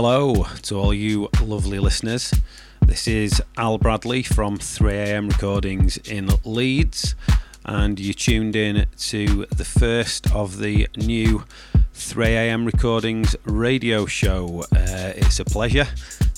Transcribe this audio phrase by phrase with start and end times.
[0.00, 2.32] Hello to all you lovely listeners.
[2.86, 7.16] This is Al Bradley from 3am Recordings in Leeds,
[7.64, 11.42] and you tuned in to the first of the new
[11.94, 14.62] 3am Recordings radio show.
[14.72, 15.88] Uh, it's a pleasure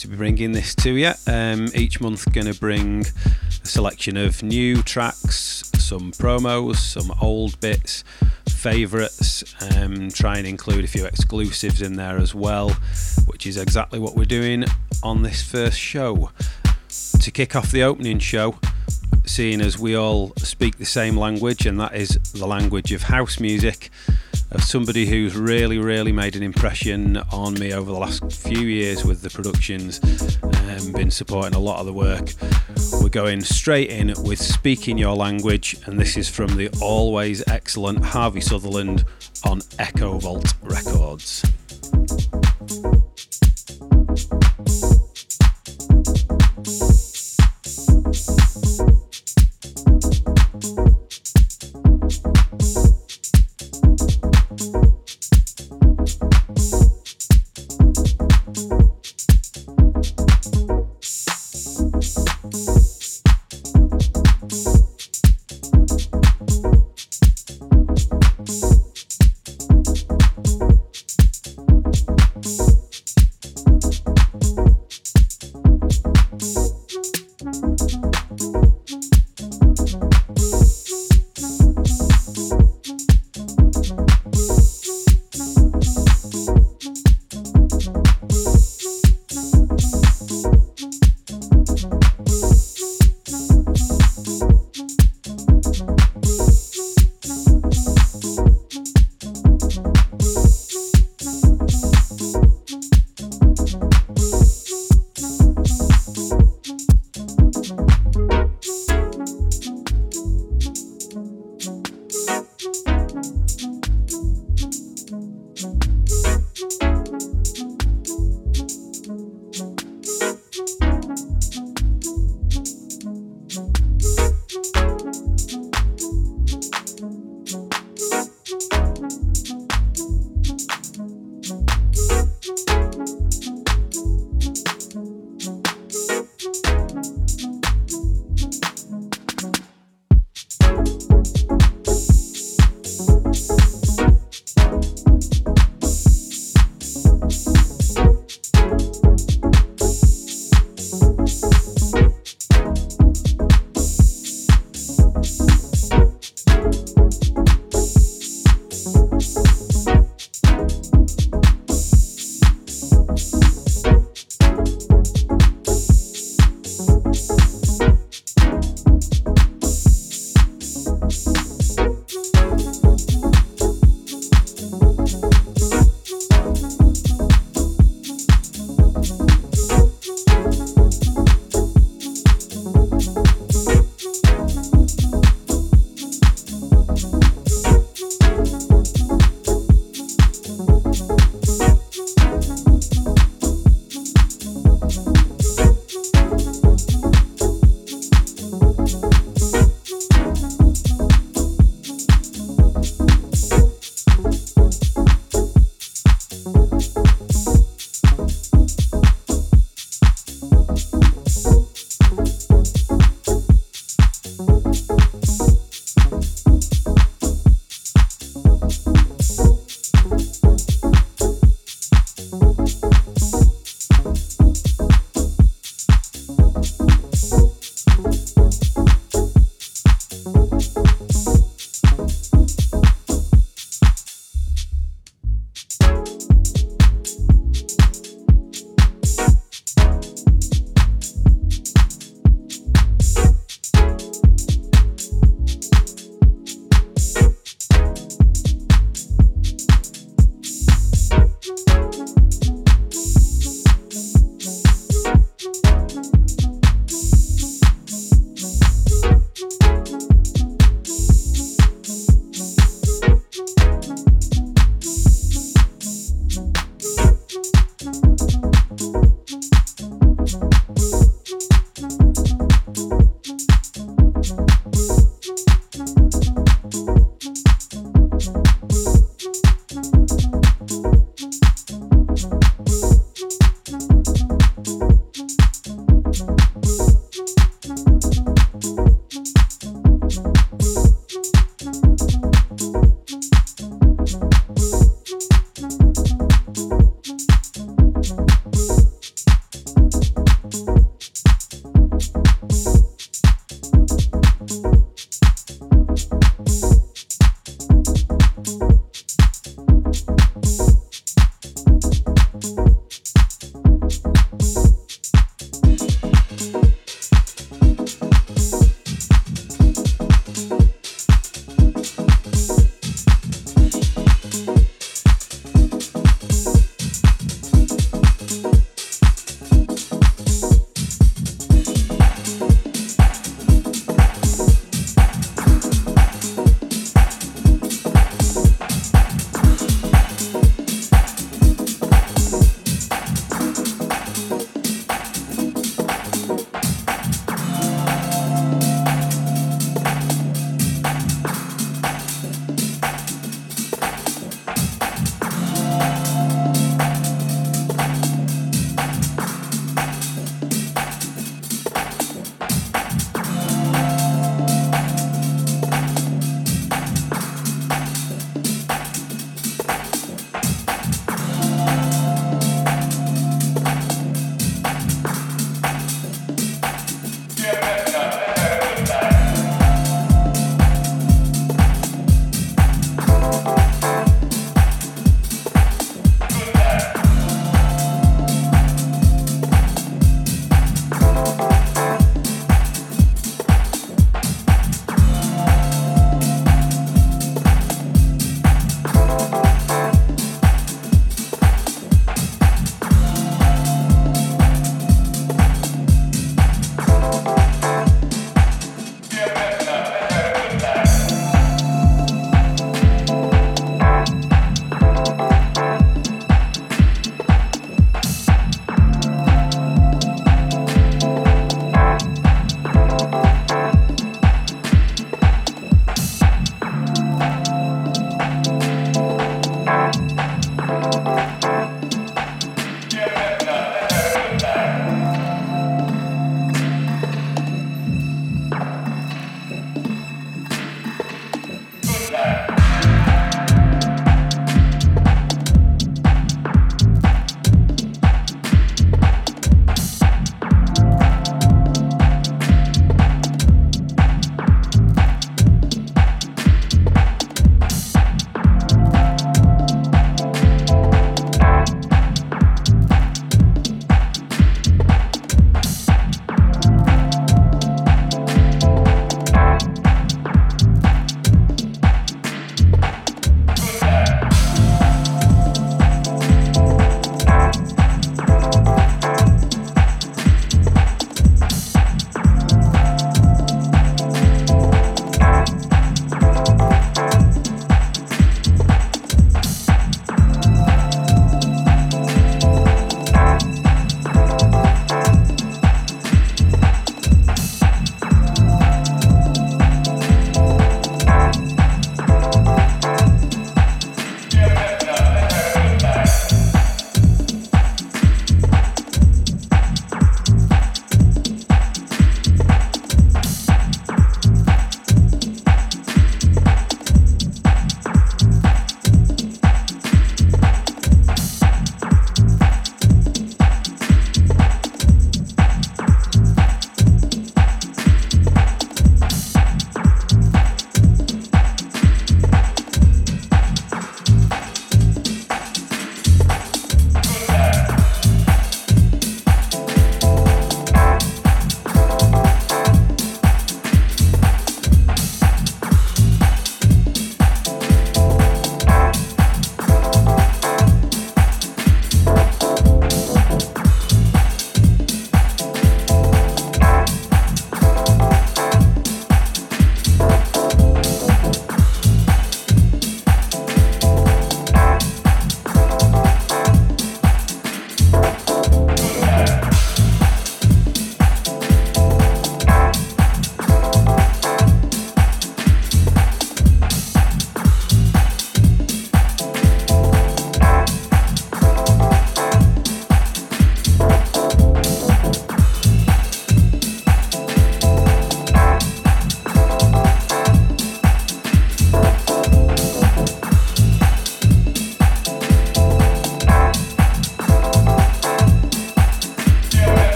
[0.00, 1.12] to be bringing this to you.
[1.26, 7.58] Um, each month, going to bring a selection of new tracks, some promos, some old
[7.60, 8.04] bits,
[8.50, 9.44] favourites,
[9.76, 12.76] um, try and include a few exclusives in there as well,
[13.36, 14.64] which is exactly what we're doing
[15.02, 16.30] on this first show.
[17.20, 18.58] To kick off the opening show,
[19.26, 23.38] seeing as we all speak the same language, and that is the language of house
[23.38, 23.90] music
[24.52, 29.04] of somebody who's really, really made an impression on me over the last few years
[29.04, 30.00] with the productions
[30.42, 32.30] and um, been supporting a lot of the work.
[33.02, 38.02] We're going straight in with Speaking Your Language, and this is from the always excellent
[38.02, 39.04] Harvey Sutherland
[39.44, 41.44] on Echovolt Records.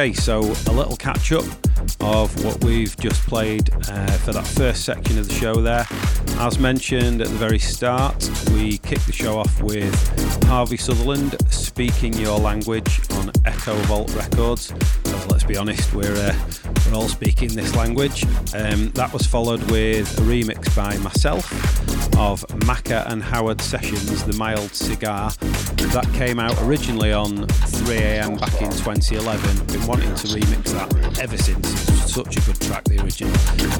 [0.00, 1.44] Okay, so a little catch up
[2.00, 5.86] of what we've just played uh, for that first section of the show there.
[6.38, 8.14] As mentioned at the very start,
[8.54, 9.94] we kicked the show off with
[10.44, 14.72] Harvey Sutherland speaking your language on Echovolt Records.
[15.02, 16.34] Because let's be honest, we're uh,
[16.86, 18.24] we're all speaking this language.
[18.54, 21.79] Um, that was followed with a remix by myself
[22.20, 25.30] of Makka and Howard Sessions, The Mild Cigar.
[25.94, 29.66] That came out originally on 3am back in 2011.
[29.66, 31.66] Been wanting to remix that ever since.
[32.12, 33.34] Such a good track, the original.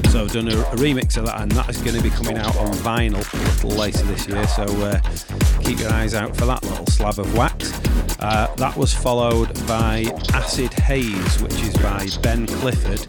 [0.09, 2.37] So I've done a, a remix of that, and that is going to be coming
[2.37, 4.47] out on vinyl a little later this year.
[4.47, 4.99] So uh,
[5.61, 7.71] keep your eyes out for that little slab of wax.
[8.19, 13.05] Uh, that was followed by Acid Haze, which is by Ben Clifford.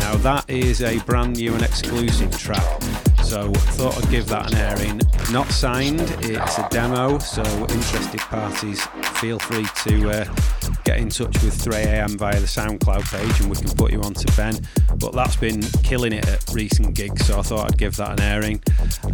[0.00, 2.82] Now, that is a brand new and exclusive track
[3.34, 5.00] so I thought I'd give that an airing.
[5.32, 8.80] Not signed, it's a demo, so interested parties
[9.18, 10.34] feel free to uh,
[10.84, 14.14] get in touch with 3am via the SoundCloud page and we can put you on
[14.14, 14.56] to Ben.
[15.00, 18.20] But that's been killing it at recent gigs, so I thought I'd give that an
[18.20, 18.62] airing.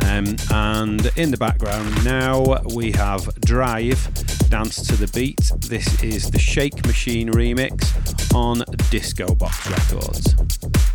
[0.03, 4.07] Um, and in the background now we have Drive,
[4.51, 5.51] Dance to the Beat.
[5.61, 8.59] This is the Shake Machine remix on
[8.91, 10.90] Discobox Records.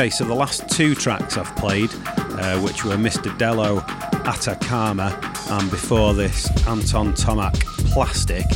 [0.00, 3.36] Okay, so the last two tracks I've played, uh, which were Mr.
[3.36, 3.84] Dello
[4.24, 5.14] Atacama
[5.50, 7.52] and before this Anton Tomak
[7.92, 8.46] Plastik,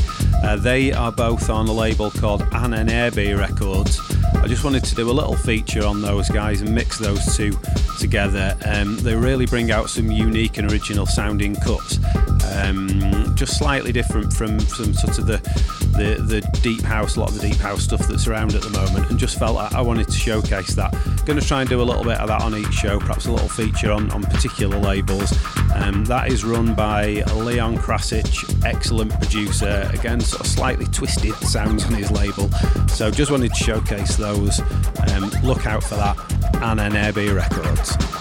[0.42, 4.00] uh, they are both on a label called Ahnenerbe Records.
[4.36, 7.52] I just wanted to do a little feature on those guys and mix those two
[8.00, 8.56] together.
[8.64, 11.98] Um, they really bring out some unique and original sounding cuts.
[12.56, 15.38] Um, just slightly different from some sort of the,
[15.96, 18.70] the the deep house, a lot of the deep house stuff that's around at the
[18.70, 20.94] moment, and just felt I, I wanted to showcase that.
[21.24, 23.32] Going to try and do a little bit of that on each show, perhaps a
[23.32, 25.32] little feature on, on particular labels.
[25.74, 29.90] Um, that is run by Leon Krasic, excellent producer.
[29.94, 32.50] Again, sort of slightly twisted sounds on his label.
[32.88, 34.60] So just wanted to showcase those.
[35.12, 36.16] Um, look out for that.
[36.60, 38.13] Ahnenerbe Records.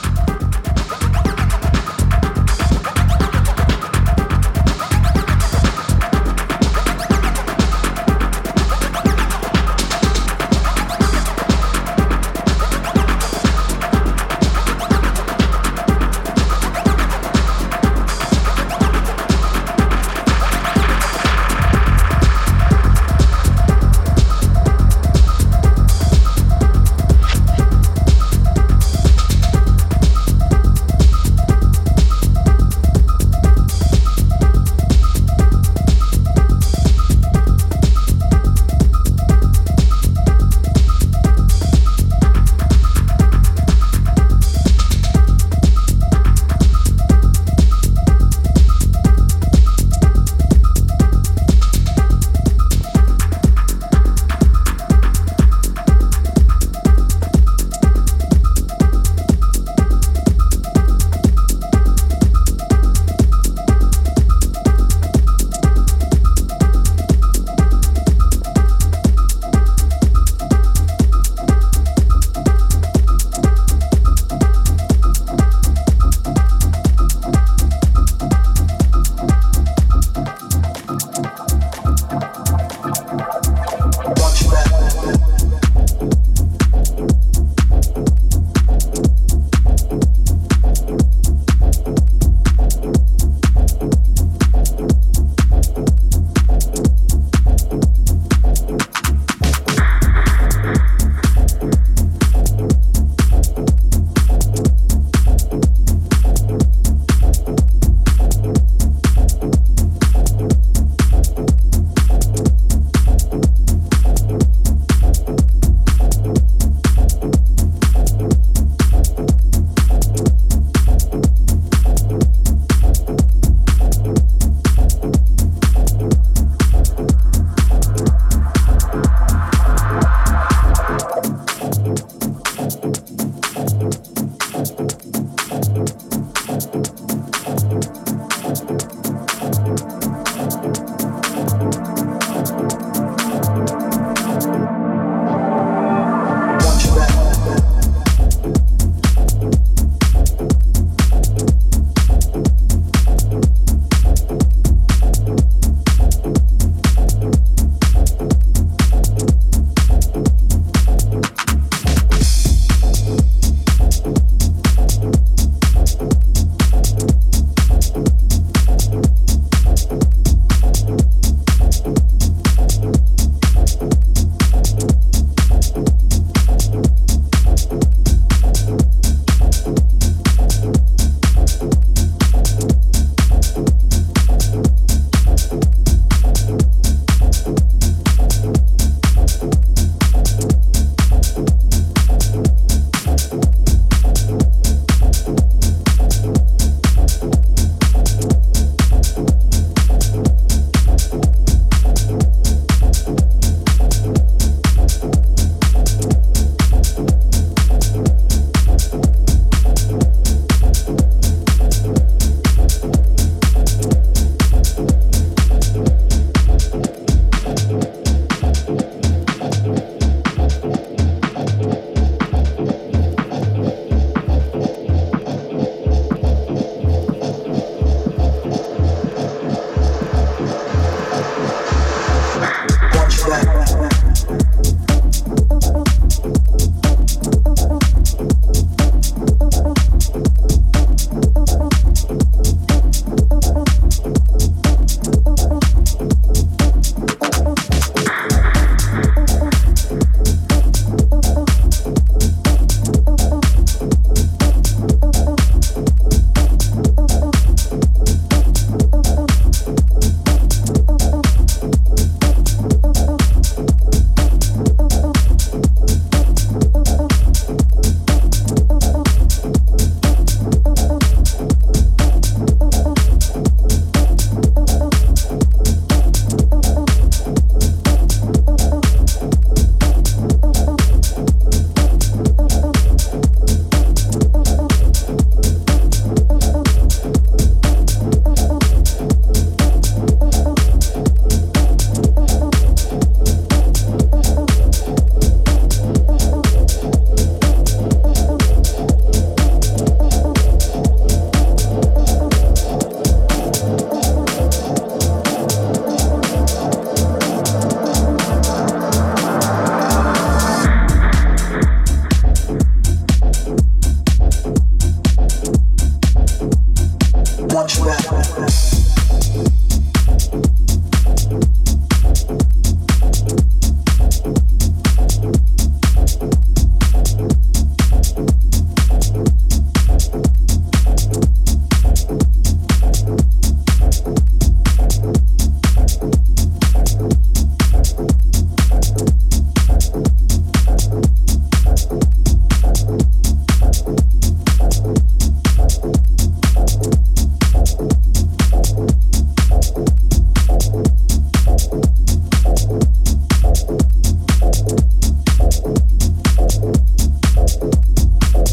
[358.34, 358.50] Want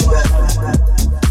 [0.00, 1.29] you at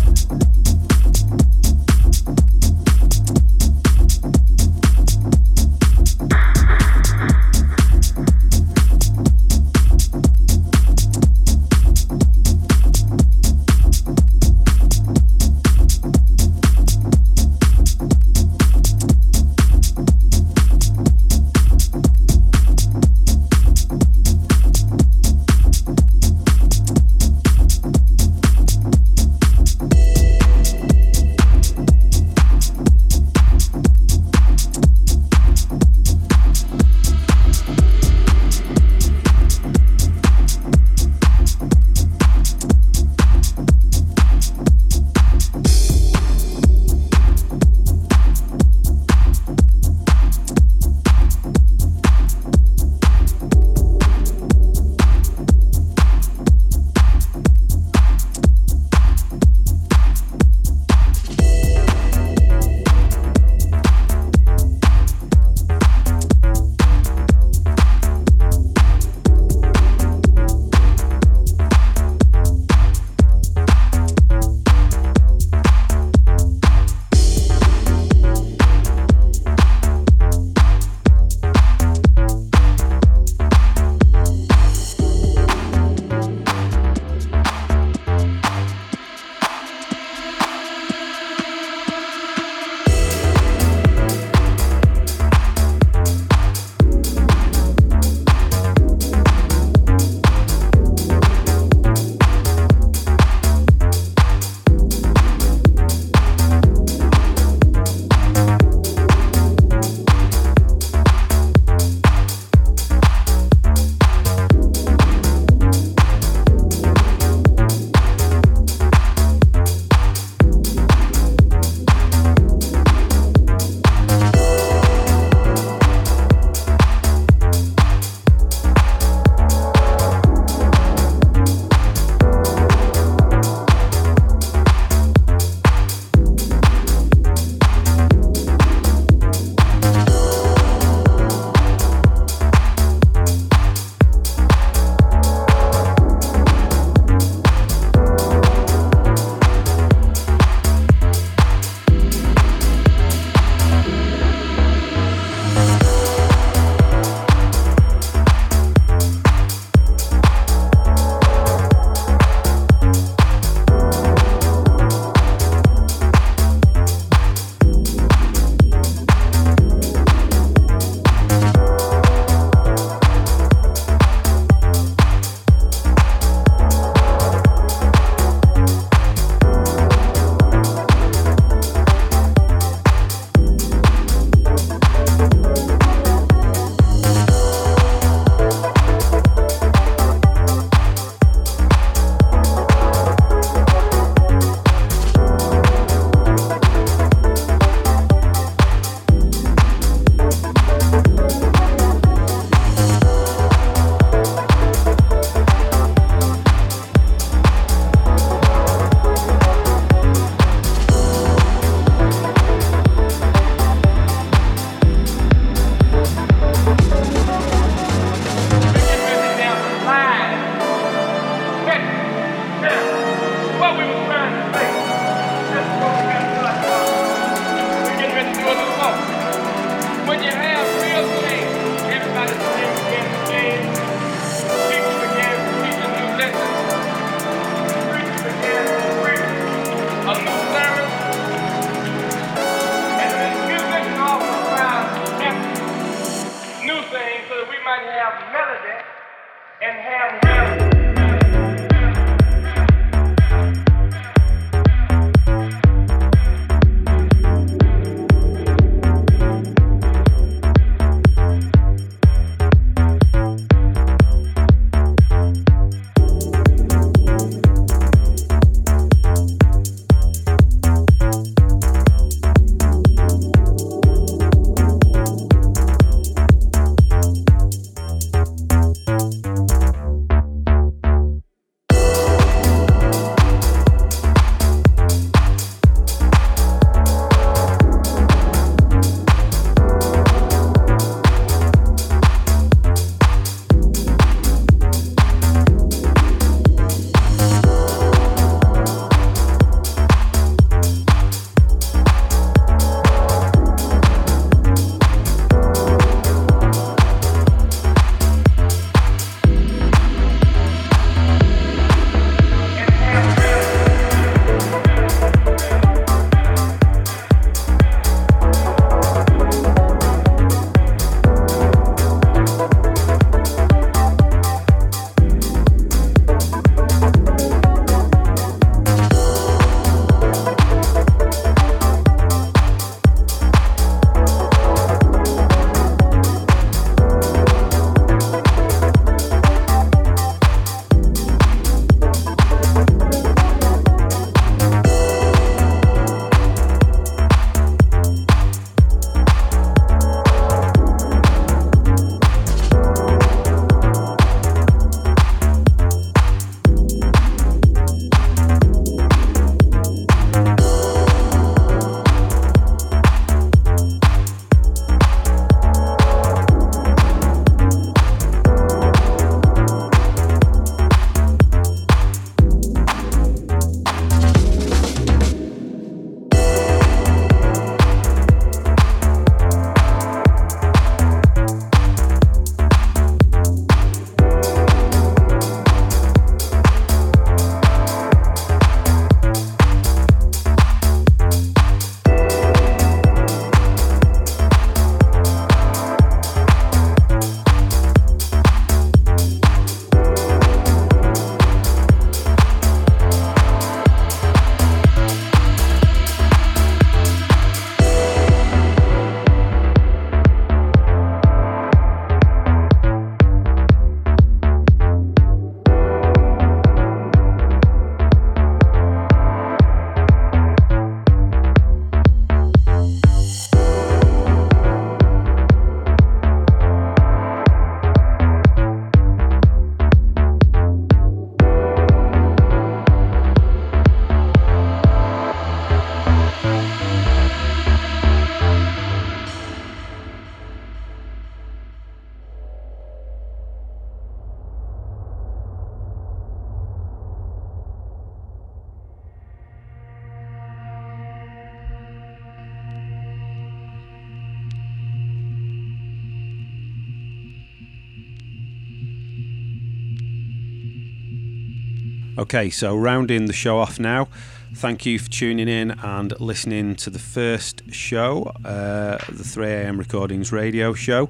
[461.99, 463.89] Okay, so rounding the show off now.
[464.33, 470.13] Thank you for tuning in and listening to the first show, uh, the 3am Recordings
[470.13, 470.89] radio show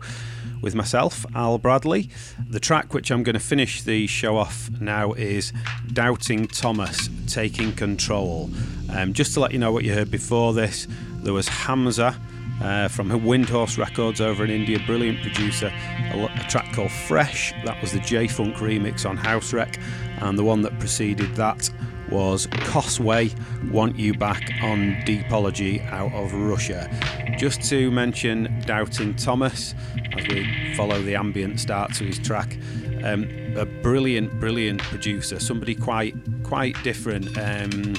[0.62, 2.12] with myself, Al Bradley.
[2.48, 5.52] The track which I'm going to finish the show off now is
[5.92, 8.52] Doubting Thomas Taking Control.
[8.94, 10.88] Um, just to let you know what you heard before this,
[11.24, 12.16] there was Hamza.
[12.62, 15.72] Uh, from Windhorse Records over in India, brilliant producer.
[16.12, 19.80] A, a track called Fresh, that was the JFunc remix on Housewreck,
[20.22, 21.70] and the one that preceded that
[22.10, 23.34] was Cossway
[23.72, 26.90] Want You Back on Deepology out of Russia.
[27.38, 29.76] Just to mention Doubting Thomas
[30.18, 32.58] as we follow the ambient start to his track.
[33.04, 37.28] Um, a brilliant, brilliant producer, somebody quite quite different.
[37.38, 37.96] Um,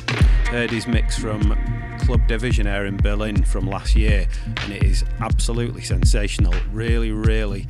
[0.47, 1.53] heard his mix from
[2.01, 4.27] Club der Visionaere in Berlin from last year,
[4.63, 6.55] and it is absolutely sensational.
[6.73, 7.67] Really, really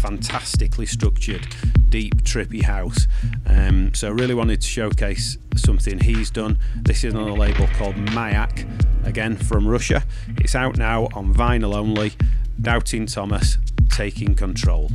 [0.00, 1.46] fantastically structured,
[1.88, 3.06] deep, trippy house.
[3.46, 6.58] Um, so, I really wanted to showcase something he's done.
[6.76, 8.66] This is on a label called Mayak,
[9.06, 10.04] again from Russia.
[10.38, 12.12] It's out now on vinyl only.
[12.60, 13.58] Doubting Thomas,
[13.90, 14.90] taking control.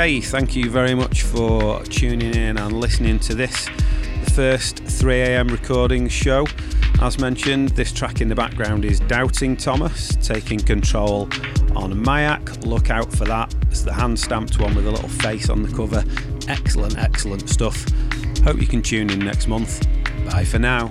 [0.00, 3.66] Okay, thank you very much for tuning in and listening to this,
[4.24, 6.46] the first 3am recording show.
[7.02, 11.24] As mentioned, this track in the background is Doubting Thomas, taking control
[11.76, 12.64] on Mayak.
[12.64, 13.54] Look out for that.
[13.70, 16.02] It's the hand stamped one with a little face on the cover.
[16.48, 17.84] Excellent, excellent stuff.
[18.42, 19.86] Hope you can tune in next month.
[20.30, 20.88] Bye for now.